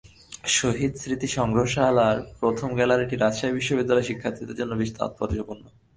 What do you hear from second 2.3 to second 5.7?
প্রথম গ্যালারিটি রাজশাহী বিশ্ববিদ্যালয়ের শিক্ষার্থীদের জন্য বেশ তাৎপর্যপূর্ণ।